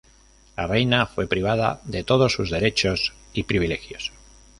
[0.57, 4.11] La reina fue privada de todos sus derechos y privilegios.